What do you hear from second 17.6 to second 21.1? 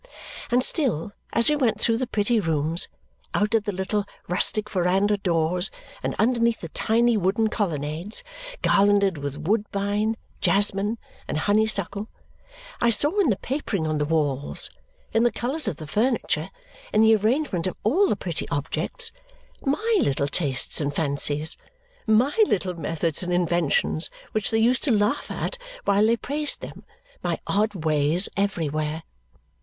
of all the pretty objects, MY little tastes and